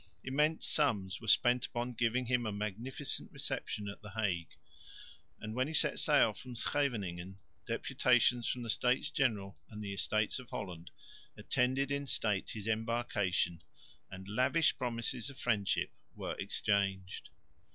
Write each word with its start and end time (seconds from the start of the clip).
Immense 0.23 0.65
sums 0.65 1.21
were 1.21 1.27
spent 1.27 1.67
upon 1.67 1.93
giving 1.93 2.25
him 2.25 2.47
a 2.47 2.51
magnificent 2.51 3.31
reception 3.31 3.87
at 3.87 4.01
the 4.01 4.09
Hague; 4.09 4.47
and, 5.39 5.53
when 5.53 5.67
he 5.67 5.75
set 5.75 5.99
sail 5.99 6.33
from 6.33 6.55
Scheveningen, 6.55 7.37
deputations 7.67 8.47
from 8.47 8.63
the 8.63 8.69
States 8.71 9.11
General 9.11 9.59
and 9.69 9.83
the 9.83 9.93
Estates 9.93 10.39
of 10.39 10.49
Holland 10.49 10.89
attended 11.37 11.91
in 11.91 12.07
state 12.07 12.49
his 12.49 12.67
embarkation 12.67 13.61
and 14.09 14.27
lavish 14.27 14.75
promises 14.75 15.29
of 15.29 15.37
friendship 15.37 15.91
were 16.15 16.35
exchanged. 16.39 17.29